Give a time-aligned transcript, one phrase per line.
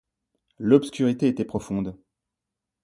[0.57, 1.95] L’obscurité était profonde.